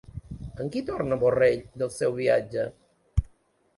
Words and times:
Amb 0.63 0.71
qui 0.75 0.81
tornà 0.87 1.19
Borrell 1.25 1.61
del 1.83 1.93
seu 1.99 2.17
viatge? 2.21 2.65